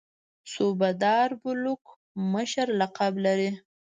صوبه 0.53 0.89
دار 1.03 1.29
بلوک 1.41 1.83
مشر 2.33 2.67
لقب 2.79 3.13
لري. 3.25 3.49